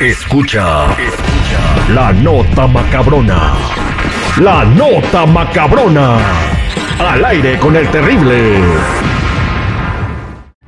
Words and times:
Escucha, 0.00 0.92
escucha 0.92 1.92
la 1.92 2.12
nota 2.12 2.66
macabrona. 2.68 3.54
La 4.40 4.64
nota 4.64 5.26
macabrona. 5.26 6.18
Al 7.00 7.24
aire 7.24 7.58
con 7.58 7.74
el 7.74 7.88
terrible. 7.88 8.60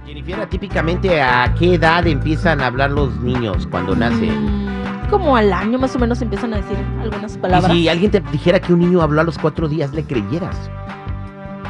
Jennifer, 0.05 0.46
típicamente 0.48 1.22
a 1.22 1.55
qué 1.56 1.74
edad 1.74 2.06
empiezan 2.08 2.60
a 2.60 2.66
hablar 2.66 2.91
los 2.91 3.14
niños 3.20 3.69
cuando 3.70 3.95
nacen? 3.95 4.69
Como 5.08 5.36
al 5.36 5.52
año 5.52 5.78
más 5.78 5.94
o 5.94 5.98
menos 6.00 6.20
empiezan 6.22 6.55
a 6.55 6.56
decir 6.56 6.77
algunas 7.00 7.36
Y 7.36 7.38
palabras. 7.38 7.72
si 7.72 7.88
alguien 7.88 8.10
te 8.10 8.20
dijera 8.33 8.58
que 8.60 8.72
un 8.72 8.80
niño 8.80 9.00
habló 9.00 9.20
a 9.20 9.24
los 9.24 9.38
cuatro 9.38 9.69
días, 9.69 9.92
¿le 9.92 10.02
creyeras? 10.05 10.56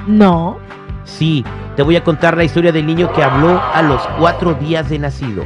No. 0.07 0.59
Sí, 1.05 1.45
te 1.77 1.83
voy 1.83 1.97
a 1.97 2.05
contar 2.05 2.37
la 2.37 2.45
historia 2.45 2.73
del 2.73 2.87
niño 2.87 3.13
que 3.13 3.23
habló 3.23 3.61
a 3.75 3.83
los 3.83 4.01
cuatro 4.19 4.55
días 4.55 4.89
de 4.89 4.99
nacido. 4.99 5.45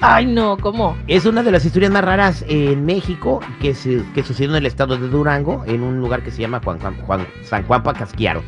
Ay, 0.00 0.26
no, 0.26 0.58
¿cómo? 0.58 0.96
Es 1.06 1.24
una 1.24 1.42
de 1.42 1.50
las 1.50 1.64
historias 1.64 1.90
más 1.90 2.04
raras 2.04 2.44
en 2.48 2.84
México 2.84 3.40
que, 3.60 3.74
se, 3.74 4.02
que 4.14 4.22
sucedió 4.22 4.50
en 4.50 4.56
el 4.56 4.66
estado 4.66 4.96
de 4.98 5.08
Durango, 5.08 5.64
en 5.66 5.82
un 5.82 5.98
lugar 6.00 6.22
que 6.22 6.30
se 6.30 6.42
llama 6.42 6.60
Juan, 6.62 6.78
Juan- 6.80 6.96
Juan- 7.06 7.26
San 7.42 7.62
Juan 7.64 7.82
Pacasquiaro. 7.82 8.42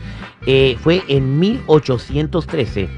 Eh, 0.46 0.76
fue 0.80 1.02
en 1.08 1.38
1813, 1.40 2.88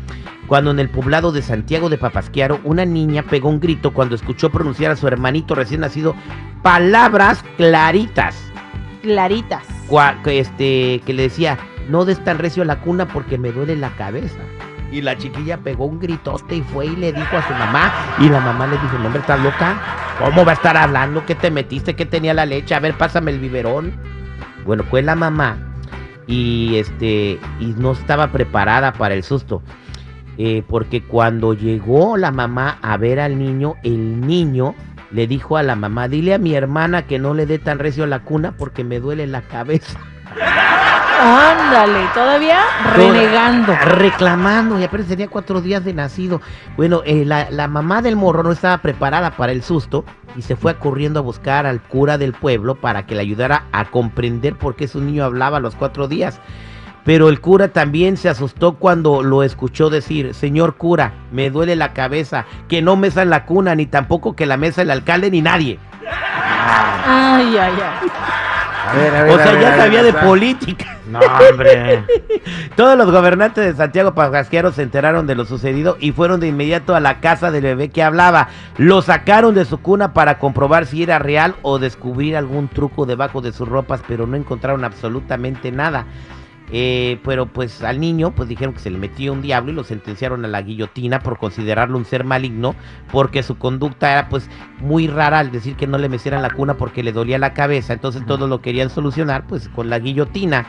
cuando 0.48 0.72
en 0.72 0.80
el 0.80 0.88
poblado 0.88 1.30
de 1.32 1.42
Santiago 1.42 1.88
de 1.88 1.98
Papasquiaro, 1.98 2.58
una 2.64 2.84
niña 2.84 3.22
pegó 3.22 3.48
un 3.48 3.60
grito 3.60 3.92
cuando 3.92 4.14
escuchó 4.16 4.50
pronunciar 4.50 4.90
a 4.90 4.96
su 4.96 5.06
hermanito 5.06 5.54
recién 5.54 5.80
nacido 5.82 6.14
palabras 6.62 7.44
claritas. 7.56 8.36
Claritas. 9.02 9.64
este, 10.26 11.00
que 11.06 11.12
le 11.12 11.22
decía, 11.22 11.56
no 11.88 12.04
des 12.04 12.22
tan 12.24 12.38
recio 12.38 12.62
a 12.64 12.66
la 12.66 12.80
cuna 12.80 13.06
porque 13.08 13.38
me 13.38 13.52
duele 13.52 13.76
la 13.76 13.90
cabeza. 13.90 14.38
Y 14.92 15.02
la 15.02 15.16
chiquilla 15.16 15.58
pegó 15.58 15.86
un 15.86 16.00
gritote 16.00 16.56
y 16.56 16.62
fue 16.62 16.86
y 16.86 16.96
le 16.96 17.12
dijo 17.12 17.36
a 17.36 17.46
su 17.46 17.52
mamá. 17.52 17.92
Y 18.18 18.28
la 18.28 18.40
mamá 18.40 18.66
le 18.66 18.78
dijo, 18.78 18.98
no, 18.98 19.06
hombre, 19.06 19.20
¿estás 19.20 19.40
loca? 19.40 19.80
¿Cómo 20.18 20.44
va 20.44 20.52
a 20.52 20.54
estar 20.54 20.76
hablando? 20.76 21.24
¿Qué 21.26 21.34
te 21.34 21.50
metiste? 21.50 21.94
¿Qué 21.94 22.06
tenía 22.06 22.34
la 22.34 22.46
leche? 22.46 22.74
A 22.74 22.80
ver, 22.80 22.94
pásame 22.94 23.30
el 23.30 23.38
biberón. 23.38 23.92
Bueno, 24.64 24.84
fue 24.84 25.02
la 25.02 25.14
mamá 25.14 25.56
y 26.26 26.76
este 26.76 27.40
y 27.58 27.66
no 27.76 27.92
estaba 27.92 28.28
preparada 28.28 28.92
para 28.92 29.14
el 29.14 29.22
susto. 29.22 29.62
Eh, 30.38 30.62
porque 30.66 31.02
cuando 31.02 31.54
llegó 31.54 32.16
la 32.16 32.30
mamá 32.30 32.78
a 32.82 32.96
ver 32.96 33.20
al 33.20 33.38
niño, 33.38 33.74
el 33.82 34.20
niño 34.26 34.74
le 35.10 35.26
dijo 35.26 35.56
a 35.56 35.62
la 35.62 35.76
mamá, 35.76 36.08
dile 36.08 36.34
a 36.34 36.38
mi 36.38 36.54
hermana 36.54 37.06
que 37.06 37.18
no 37.18 37.34
le 37.34 37.46
dé 37.46 37.58
tan 37.58 37.78
recio 37.78 38.06
la 38.06 38.20
cuna 38.20 38.52
porque 38.56 38.84
me 38.84 39.00
duele 39.00 39.26
la 39.26 39.42
cabeza. 39.42 39.98
Ándale, 41.20 42.08
todavía 42.14 42.60
renegando. 42.94 43.76
Reclamando, 43.84 44.78
y 44.78 44.84
apenas 44.84 45.06
tenía 45.06 45.28
cuatro 45.28 45.60
días 45.60 45.84
de 45.84 45.92
nacido. 45.92 46.40
Bueno, 46.76 47.02
eh, 47.04 47.24
la, 47.26 47.50
la 47.50 47.68
mamá 47.68 48.00
del 48.00 48.16
morro 48.16 48.42
no 48.42 48.52
estaba 48.52 48.78
preparada 48.78 49.32
para 49.32 49.52
el 49.52 49.62
susto 49.62 50.04
y 50.34 50.42
se 50.42 50.56
fue 50.56 50.76
corriendo 50.76 51.20
a 51.20 51.22
buscar 51.22 51.66
al 51.66 51.82
cura 51.82 52.16
del 52.16 52.32
pueblo 52.32 52.76
para 52.76 53.04
que 53.04 53.14
le 53.14 53.20
ayudara 53.20 53.64
a 53.72 53.84
comprender 53.86 54.56
por 54.56 54.76
qué 54.76 54.88
su 54.88 55.00
niño 55.00 55.24
hablaba 55.24 55.58
a 55.58 55.60
los 55.60 55.76
cuatro 55.76 56.08
días. 56.08 56.40
Pero 57.04 57.28
el 57.28 57.40
cura 57.40 57.68
también 57.68 58.16
se 58.16 58.28
asustó 58.28 58.74
cuando 58.74 59.22
lo 59.22 59.42
escuchó 59.42 59.90
decir, 59.90 60.34
señor 60.34 60.76
cura, 60.76 61.12
me 61.32 61.50
duele 61.50 61.76
la 61.76 61.92
cabeza, 61.92 62.44
que 62.68 62.82
no 62.82 62.96
mesa 62.96 63.22
en 63.22 63.30
la 63.30 63.46
cuna, 63.46 63.74
ni 63.74 63.86
tampoco 63.86 64.36
que 64.36 64.46
la 64.46 64.56
mesa 64.56 64.82
el 64.82 64.90
alcalde, 64.90 65.30
ni 65.30 65.40
nadie. 65.40 65.78
Ay, 67.06 67.56
ay, 67.56 67.74
ay. 67.74 68.10
A 68.86 68.94
ver, 68.94 69.14
a 69.14 69.22
ver, 69.24 69.32
O 69.32 69.36
sea, 69.36 69.52
ver, 69.52 69.60
ya 69.60 69.76
sabía 69.76 70.02
de 70.02 70.12
política. 70.12 70.98
No, 71.06 71.18
hombre. 71.50 72.04
Todos 72.76 72.96
los 72.96 73.10
gobernantes 73.10 73.64
de 73.64 73.74
Santiago 73.74 74.14
Pajasquero 74.14 74.72
se 74.72 74.82
enteraron 74.82 75.26
de 75.26 75.34
lo 75.34 75.44
sucedido 75.44 75.96
y 76.00 76.12
fueron 76.12 76.40
de 76.40 76.48
inmediato 76.48 76.94
a 76.94 77.00
la 77.00 77.20
casa 77.20 77.50
del 77.50 77.62
bebé 77.62 77.88
que 77.90 78.02
hablaba. 78.02 78.48
Lo 78.76 79.02
sacaron 79.02 79.54
de 79.54 79.64
su 79.64 79.78
cuna 79.78 80.12
para 80.12 80.38
comprobar 80.38 80.86
si 80.86 81.02
era 81.02 81.18
real 81.18 81.56
o 81.62 81.78
descubrir 81.78 82.36
algún 82.36 82.68
truco 82.68 83.06
debajo 83.06 83.40
de 83.40 83.52
sus 83.52 83.68
ropas, 83.68 84.02
pero 84.06 84.26
no 84.26 84.36
encontraron 84.36 84.84
absolutamente 84.84 85.72
nada. 85.72 86.06
Eh, 86.72 87.18
pero 87.24 87.46
pues 87.46 87.82
al 87.82 87.98
niño 87.98 88.32
pues 88.32 88.48
dijeron 88.48 88.74
que 88.74 88.80
se 88.80 88.90
le 88.90 88.98
metió 88.98 89.32
un 89.32 89.42
diablo 89.42 89.72
y 89.72 89.74
lo 89.74 89.82
sentenciaron 89.82 90.44
a 90.44 90.48
la 90.48 90.62
guillotina 90.62 91.18
por 91.18 91.36
considerarlo 91.36 91.98
un 91.98 92.04
ser 92.04 92.22
maligno 92.22 92.76
porque 93.10 93.42
su 93.42 93.58
conducta 93.58 94.12
era 94.12 94.28
pues 94.28 94.48
muy 94.78 95.08
rara 95.08 95.40
al 95.40 95.50
decir 95.50 95.74
que 95.74 95.88
no 95.88 95.98
le 95.98 96.08
mecieran 96.08 96.42
la 96.42 96.50
cuna 96.50 96.74
porque 96.74 97.02
le 97.02 97.12
dolía 97.12 97.38
la 97.38 97.54
cabeza. 97.54 97.92
Entonces 97.92 98.24
todos 98.24 98.48
lo 98.48 98.62
querían 98.62 98.90
solucionar 98.90 99.46
pues 99.46 99.68
con 99.68 99.90
la 99.90 99.98
guillotina. 99.98 100.66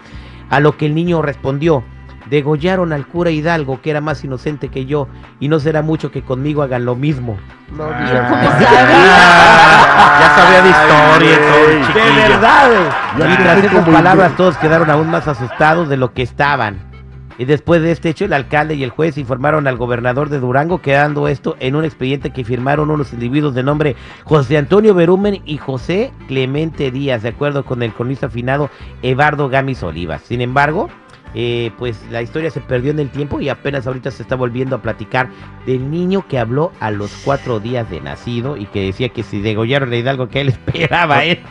A 0.50 0.59
lo 0.59 0.75
que 0.75 0.85
el 0.85 0.95
niño 0.95 1.22
respondió 1.22 1.84
degollaron 2.30 2.94
al 2.94 3.08
cura 3.08 3.32
Hidalgo 3.32 3.82
que 3.82 3.90
era 3.92 4.02
más 4.02 4.24
inocente 4.24 4.70
que 4.70 4.86
yo 4.86 5.08
y 5.40 5.48
no 5.48 5.59
será 5.59 5.82
mucho 5.82 6.12
que 6.12 6.22
conmigo 6.22 6.62
hagan 6.62 6.86
lo 6.86 6.96
mismo 6.96 7.38
No, 7.76 7.86
¿Y 7.90 8.06
digas. 8.06 8.30
cómo 8.30 8.42
Ah, 8.42 8.59
sabía? 8.59 10.20
Ya 10.20 10.36
sabía 10.36 10.62
de 10.62 10.70
historia 10.70 11.38
todo, 11.48 11.94
de 11.94 12.30
verdad 12.30 12.70
Ya 13.18 13.34
y 13.34 13.38
tras 13.38 13.64
esas 13.64 13.90
palabras 13.90 14.36
todos 14.38 14.58
quedaron 14.58 14.90
aún 14.90 15.09
más 15.09 15.28
asustados 15.28 15.90
de 15.90 15.98
lo 15.98 16.14
que 16.14 16.22
estaban 16.24 16.90
y 17.38 17.46
después 17.46 17.82
de 17.82 17.92
este 17.92 18.09
hecho, 18.09 18.26
el 18.26 18.34
alcalde 18.34 18.76
y 18.76 18.84
el 18.84 18.92
juez 18.92 19.18
informaron 19.18 19.66
al 19.66 19.76
gobernador 19.76 20.30
de 20.30 20.40
Durango, 20.40 20.80
quedando 20.82 21.28
esto 21.28 21.56
en 21.59 21.76
un 21.76 21.86
expediente 21.86 22.30
que 22.30 22.44
firmaron 22.44 22.92
unos 22.92 23.14
individuos 23.14 23.56
de 23.56 23.64
nombre 23.64 23.96
José 24.26 24.59
Antonio 24.59 24.94
Berumen 24.94 25.42
y 25.46 25.58
José 25.58 26.12
Clemente 26.28 26.92
Díaz, 26.92 27.24
de 27.24 27.30
acuerdo 27.30 27.64
con 27.66 27.82
el 27.82 27.94
cronista 27.94 28.28
afinado 28.28 28.70
Evardo 29.02 29.50
Gamis 29.50 29.82
Olivas. 29.82 30.22
Sin 30.22 30.40
embargo, 30.42 30.90
eh, 31.34 31.72
pues 31.78 32.00
la 32.12 32.22
historia 32.22 32.52
se 32.52 32.59
perdió 32.62 32.92
en 32.92 33.00
el 33.00 33.09
tiempo 33.09 33.40
y 33.40 33.50
apenas 33.50 33.88
ahorita 33.88 34.12
se 34.12 34.24
está 34.24 34.36
volviendo 34.36 34.75
a 34.75 34.81
platicar 34.81 35.30
del 35.66 35.90
niño 35.90 36.25
que 36.28 36.40
habló 36.40 36.72
a 36.80 36.92
los 36.92 37.12
cuatro 37.24 37.59
días 37.59 37.90
de 37.90 38.02
nacido 38.02 38.58
y 38.58 38.66
que 38.66 38.81
decía 38.81 39.09
que 39.09 39.24
si 39.24 39.41
degollaron 39.41 39.91
a 39.94 39.96
Hidalgo 39.96 40.28
que 40.28 40.41
él 40.41 40.50
esperaba, 40.68 41.25
¿eh? 41.25 41.41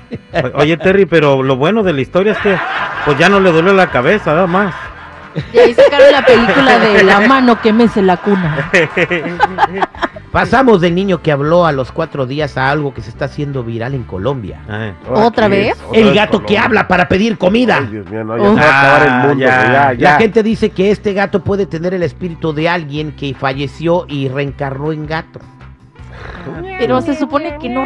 Oye, 0.54 0.76
Terry, 0.76 1.06
pero 1.06 1.42
lo 1.42 1.56
bueno 1.56 1.82
de 1.82 1.92
la 1.92 2.00
historia 2.00 2.32
es 2.32 2.38
que 2.38 2.56
pues 3.04 3.18
ya 3.18 3.28
no 3.28 3.40
le 3.40 3.50
dolió 3.50 3.72
la 3.72 3.90
cabeza, 3.90 4.34
nada 4.34 4.46
más. 4.46 4.74
Y 5.52 5.58
ahí 5.58 5.74
sacaron 5.74 6.12
la 6.12 6.24
película 6.24 6.78
de 6.78 7.02
la 7.04 7.20
mano 7.20 7.60
que 7.60 7.72
mece 7.72 8.02
la 8.02 8.16
cuna. 8.16 8.70
Pasamos 10.32 10.80
del 10.80 10.94
niño 10.94 11.22
que 11.22 11.32
habló 11.32 11.66
a 11.66 11.72
los 11.72 11.90
cuatro 11.90 12.24
días 12.24 12.56
a 12.56 12.70
algo 12.70 12.94
que 12.94 13.02
se 13.02 13.10
está 13.10 13.24
haciendo 13.24 13.64
viral 13.64 13.94
en 13.94 14.04
Colombia. 14.04 14.60
Ay. 14.68 14.94
¿Otra 15.08 15.24
¿Otra 15.26 15.48
vez? 15.48 15.76
El 15.92 16.14
gato 16.14 16.44
que 16.46 16.56
habla 16.56 16.86
para 16.86 17.08
pedir 17.08 17.36
comida. 17.36 17.78
Ay, 17.78 17.86
Dios 17.86 18.08
mío, 18.08 18.22
no, 18.24 18.36
ya 18.36 18.44
se 18.54 18.54
va 18.60 18.66
a 18.66 18.80
acabar 18.80 19.02
el 19.02 19.08
Ah, 19.12 19.26
mundo. 19.26 19.44
ya. 19.44 19.72
Ya, 19.72 19.92
ya. 19.94 20.10
La 20.12 20.18
gente 20.18 20.42
dice 20.44 20.70
que 20.70 20.92
este 20.92 21.14
gato 21.14 21.42
puede 21.42 21.66
tener 21.66 21.94
el 21.94 22.04
espíritu 22.04 22.52
de 22.52 22.68
alguien 22.68 23.10
que 23.12 23.34
falleció 23.34 24.04
y 24.08 24.28
reencarnó 24.28 24.92
en 24.92 25.06
gato. 25.06 25.40
Pero 26.78 27.00
se 27.00 27.16
supone 27.16 27.58
que 27.58 27.68
no 27.68 27.84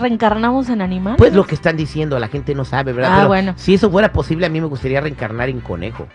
reencarnamos 0.00 0.68
en 0.68 0.80
animales. 0.80 1.18
Pues 1.18 1.32
lo 1.34 1.44
que 1.44 1.54
están 1.56 1.76
diciendo, 1.76 2.18
la 2.18 2.28
gente 2.28 2.54
no 2.54 2.64
sabe, 2.64 2.92
¿verdad? 2.92 3.10
Ah, 3.12 3.16
Pero 3.18 3.28
bueno. 3.28 3.52
Si 3.56 3.74
eso 3.74 3.90
fuera 3.90 4.12
posible, 4.12 4.46
a 4.46 4.48
mí 4.48 4.60
me 4.60 4.66
gustaría 4.68 5.00
reencarnar 5.00 5.48
en 5.48 5.60
conejo. 5.60 6.06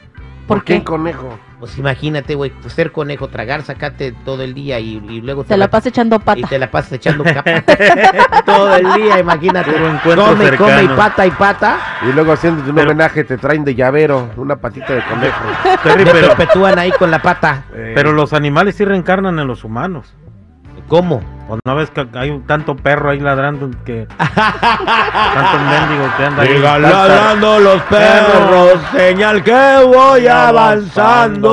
¿Por 0.47 0.63
qué 0.63 0.83
conejo? 0.83 1.37
Pues 1.59 1.77
imagínate, 1.77 2.35
güey, 2.35 2.51
ser 2.67 2.91
conejo, 2.91 3.29
tragar, 3.29 3.61
sacarte 3.61 4.11
todo 4.25 4.43
el 4.43 4.53
día 4.53 4.79
y, 4.81 5.01
y 5.07 5.21
luego 5.21 5.45
Se 5.45 5.55
la 5.55 5.69
pasa 5.69 5.87
echando 5.87 6.17
y 6.17 6.19
pata. 6.19 6.47
te 6.49 6.59
la 6.59 6.69
pasas 6.69 6.91
echando 6.93 7.23
capa 7.33 7.63
todo 8.45 8.75
el 8.75 8.93
día, 9.01 9.19
imagínate. 9.19 9.71
Come, 9.71 9.95
y 10.03 10.15
come 10.17 10.43
y 10.43 10.47
cercano. 10.47 10.95
pata 10.97 11.25
y 11.25 11.31
pata. 11.31 11.77
Y 12.09 12.11
luego 12.11 12.33
haciéndote 12.33 12.69
un 12.71 12.75
Pero- 12.75 12.91
homenaje 12.91 13.23
te 13.23 13.37
traen 13.37 13.63
de 13.63 13.75
llavero 13.75 14.31
una 14.35 14.57
patita 14.57 14.93
de 14.93 15.03
conejo. 15.05 15.43
Terry, 15.83 16.03
pero, 16.03 16.27
perpetúan 16.35 16.77
ahí 16.79 16.91
con 16.91 17.09
la 17.09 17.21
pata. 17.21 17.63
Eh, 17.73 17.93
pero 17.95 18.11
los 18.11 18.33
animales 18.33 18.75
sí 18.75 18.83
reencarnan 18.83 19.39
en 19.39 19.47
los 19.47 19.63
humanos. 19.63 20.13
¿Cómo? 20.89 21.21
¿O 21.49 21.57
no 21.65 21.75
ves 21.75 21.89
que 21.91 22.07
hay 22.13 22.29
un 22.29 22.43
tanto 22.47 22.73
perro 22.75 23.09
ahí 23.09 23.19
ladrando 23.19 23.69
que 23.83 24.07
tanto 24.07 25.59
mendigo 25.69 26.05
que 26.15 26.25
anda 26.25 26.43
ahí? 26.43 26.57
Ladrando 26.57 27.59
los 27.59 27.81
perros, 27.83 28.79
señal 28.93 29.43
que 29.43 29.83
voy 29.85 30.25
avanzando. 30.27 31.49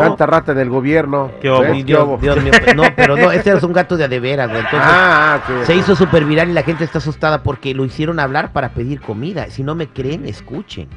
Tanta 0.00 0.26
rata 0.26 0.52
del 0.52 0.68
gobierno. 0.68 1.30
Qué 1.40 1.48
obo. 1.48 1.62
¿Ves? 1.62 1.70
Ay, 1.72 1.78
¿Qué 1.78 1.84
Dios, 1.84 2.02
obo? 2.02 2.18
Dios 2.18 2.42
mío, 2.42 2.52
no, 2.76 2.82
pero 2.94 3.16
no, 3.16 3.32
este 3.32 3.50
es 3.52 3.62
un 3.62 3.72
gato 3.72 3.96
de 3.96 4.04
adeveras, 4.04 4.48
güey. 4.50 4.60
Entonces, 4.60 4.80
Ah, 4.92 5.40
ah, 5.48 5.64
se 5.64 5.74
hizo 5.74 5.96
súper 5.96 6.26
viral 6.26 6.50
y 6.50 6.52
la 6.52 6.62
gente 6.62 6.84
está 6.84 6.98
asustada 6.98 7.42
porque 7.42 7.72
lo 7.74 7.86
hicieron 7.86 8.20
hablar 8.20 8.52
para 8.52 8.68
pedir 8.70 9.00
comida. 9.00 9.46
Si 9.48 9.62
no 9.62 9.74
me 9.74 9.88
creen, 9.88 10.26
escuchen. 10.26 10.88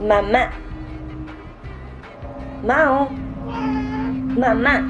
Mamá. 0.00 0.48
Mao. 2.66 3.10
Mamá. 4.38 4.84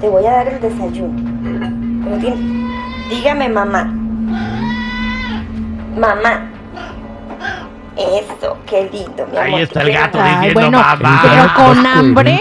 Te 0.00 0.08
voy 0.08 0.24
a 0.26 0.30
dar 0.30 0.48
el 0.48 0.60
desayuno. 0.60 1.20
Pero 2.04 2.16
di- 2.16 2.68
dígame 3.10 3.48
mamá. 3.48 3.84
Mamá. 5.98 6.46
Eso, 7.96 8.56
qué 8.66 8.88
lindo, 8.90 9.26
mi 9.30 9.36
amor. 9.36 9.54
Ahí 9.56 9.62
está 9.62 9.82
el 9.82 9.88
Qué 9.88 9.92
gato 9.92 10.18
Ay, 10.22 10.34
diciendo 10.36 10.60
bueno, 10.60 10.78
mamá. 10.78 11.20
pero 11.22 11.66
con 11.66 11.86
hambre. 11.86 12.40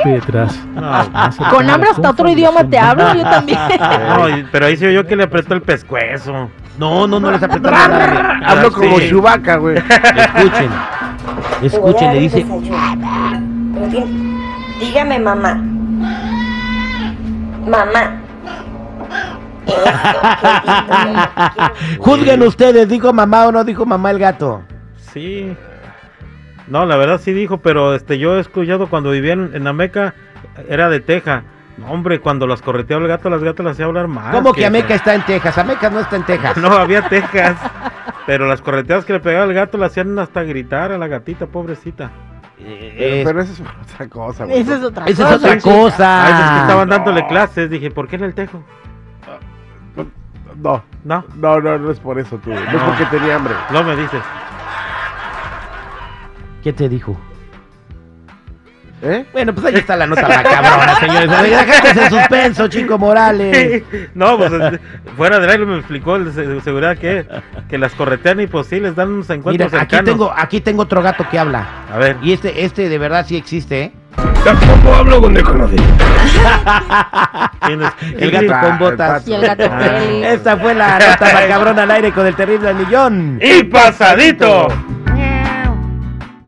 No, 0.76 1.50
Con 1.52 1.70
hambre 1.70 1.90
hasta 1.90 2.10
otro 2.12 2.30
idioma 2.30 2.64
te 2.64 2.80
hablo, 2.80 3.14
yo 3.14 3.24
también. 3.24 3.60
no, 3.80 4.48
pero 4.54 4.68
ahí 4.68 4.78
se 4.78 4.88
oyó 4.88 5.06
que 5.06 5.18
le 5.18 5.24
apretó 5.24 5.56
el 5.56 5.62
pescuezo. 5.62 6.50
No, 6.78 7.08
no, 7.08 7.20
no 7.20 7.30
les 7.32 7.44
apretó 7.44 7.70
nada. 7.70 8.40
Hablo 8.46 8.72
como 8.72 9.00
Sí. 9.00 9.10
Chewbacca, 9.10 9.58
güey. 9.58 9.78
Escuchen. 9.78 10.70
Escuchen, 11.62 12.14
le 12.14 12.20
dice. 12.22 12.46
dígame 14.80 15.20
mamá. 15.20 15.62
Mamá. 17.66 18.22
Juzguen 22.00 22.42
ustedes, 22.44 22.88
¿dijo 22.90 23.14
mamá 23.14 23.48
o 23.48 23.52
no 23.52 23.64
dijo 23.64 23.86
mamá 23.86 24.12
el 24.12 24.20
gato? 24.20 24.64
Sí. 24.98 25.56
No, 26.68 26.86
la 26.86 26.98
verdad 26.98 27.20
sí 27.20 27.34
dijo, 27.34 27.58
pero 27.58 27.96
este 27.96 28.20
yo 28.20 28.38
he 28.38 28.42
escuchado 28.42 28.90
cuando 28.90 29.12
vivía 29.12 29.34
en, 29.34 29.52
en 29.54 29.68
Ameca, 29.68 30.14
era 30.68 30.90
de 30.90 31.00
Teja. 31.00 31.44
No, 31.78 31.92
hombre, 31.92 32.20
cuando 32.20 32.46
las 32.46 32.62
correteaba 32.62 33.02
el 33.04 33.08
gato, 33.08 33.30
las 33.30 33.44
gatas 33.44 33.64
las 33.64 33.74
hacía 33.74 33.86
hablar 33.86 34.08
más. 34.08 34.36
¿Cómo 34.36 34.54
que 34.54 34.62
eso. 34.62 34.68
Ameca 34.68 34.96
está 34.96 35.16
en 35.16 35.26
Texas? 35.26 35.58
Ameca 35.58 35.90
no 35.90 36.02
está 36.02 36.16
en 36.18 36.26
Texas. 36.26 36.58
No, 36.58 36.74
había 36.74 37.08
Texas. 37.08 37.56
pero 38.26 38.48
las 38.48 38.62
correteadas 38.62 39.06
que 39.06 39.14
le 39.14 39.20
pegaba 39.20 39.46
el 39.46 39.54
gato 39.54 39.78
le 39.78 39.86
hacían 39.86 40.18
hasta 40.20 40.44
gritar 40.44 40.92
a 40.92 40.98
la 40.98 41.08
gatita, 41.08 41.48
pobrecita. 41.48 42.12
Eh, 42.62 43.22
Pero 43.26 43.42
eso 43.42 43.54
es 43.54 43.62
otra 43.94 44.08
cosa, 44.10 44.46
güey. 44.46 44.60
Esa 44.60 44.76
es 44.78 44.84
otra 44.84 45.06
esa 45.06 45.24
es 45.24 45.30
cosa. 45.30 45.36
otra 45.36 45.60
cosa. 45.62 46.30
Es 46.30 46.52
que 46.52 46.60
estaban 46.62 46.90
dándole 46.90 47.26
clases. 47.28 47.70
Dije, 47.70 47.90
¿por 47.92 48.08
qué 48.08 48.18
en 48.18 48.24
el 48.26 48.34
tejo? 48.34 48.62
No, 50.62 50.84
No, 51.06 51.24
no, 51.38 51.62
no, 51.62 51.78
no 51.78 51.92
es 51.92 52.00
por 52.00 52.20
eso, 52.20 52.38
tú. 52.38 52.50
No, 52.50 52.58
es 52.60 52.74
No. 52.74 52.86
porque 52.88 53.06
tenía 53.06 53.36
hambre. 53.36 53.54
no 53.72 53.84
me 53.84 53.96
dices. 53.96 54.22
¿Qué 56.64 56.74
te 56.74 56.90
dijo? 56.90 57.16
¿Eh? 59.02 59.26
Bueno, 59.32 59.54
pues 59.54 59.66
ahí 59.68 59.76
está 59.76 59.96
la 59.96 60.08
nota 60.08 60.22
macabrona, 60.28 60.96
señores. 61.00 61.30
Dejaste 61.30 62.02
en 62.04 62.10
suspenso, 62.10 62.68
Chico 62.68 62.98
Morales. 62.98 63.84
no, 64.14 64.38
pues 64.38 64.52
fuera 65.16 65.40
del 65.40 65.50
aire 65.50 65.66
me 65.66 65.78
explicó 65.78 66.18
el 66.18 66.34
de 66.34 66.60
seguridad 66.62 66.98
que, 66.98 67.26
que 67.70 67.78
las 67.78 67.94
corretean 67.94 68.42
y 68.42 68.48
pues 68.48 68.68
sí 68.68 68.80
les 68.80 68.96
dan 68.96 69.10
unos 69.10 69.30
Mira, 69.30 69.36
encuentros 69.40 69.74
aquí 69.74 69.80
cercanos. 69.96 70.06
tengo, 70.06 70.34
aquí 70.36 70.60
tengo 70.62 70.82
otro 70.84 71.02
gato 71.02 71.26
que 71.32 71.40
habla. 71.40 71.66
A 71.94 71.98
ver. 71.98 72.18
Y 72.22 72.34
este, 72.34 72.66
este 72.66 72.90
de 72.90 72.98
verdad 72.98 73.26
sí 73.28 73.38
existe, 73.38 73.82
¿eh? 73.84 73.92
Tampoco 74.44 74.94
hablo 74.96 75.22
con 75.22 75.34
desconocidos. 75.34 75.86
El 78.18 78.32
gato 78.32 78.54
Ah, 78.54 78.62
con 78.62 78.72
el 78.74 78.78
botas. 78.80 79.28
Y 79.28 79.34
el 79.34 79.42
gato 79.42 79.64
Félix. 79.80 80.28
Esta 80.28 80.58
fue 80.58 80.74
la 80.74 80.98
nota 81.00 81.34
macabrona 81.34 81.84
al 81.84 81.92
aire 81.92 82.12
con 82.12 82.26
el 82.26 82.36
terrible 82.36 82.70
al 82.70 82.76
millón. 82.76 83.40
¡Y 83.42 83.64
pasadito! 83.64 84.68